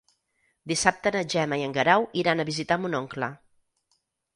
[0.71, 3.35] Dissabte na Gemma i en Guerau iran a visitar mon oncle.